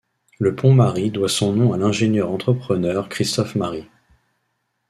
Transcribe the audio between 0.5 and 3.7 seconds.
pont Marie doit son nom à l'ingénieur-entrepreneur Christophe